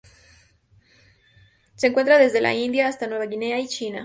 [1.75, 3.99] Se encuentra desde la India hasta Nueva Guinea y China.